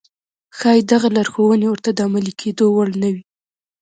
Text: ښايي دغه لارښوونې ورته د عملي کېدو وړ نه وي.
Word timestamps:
ښايي 0.57 0.81
دغه 0.91 1.07
لارښوونې 1.15 1.67
ورته 1.69 1.89
د 1.93 1.99
عملي 2.07 2.33
کېدو 2.41 2.65
وړ 2.75 2.89
نه 3.01 3.09
وي. 3.13 3.23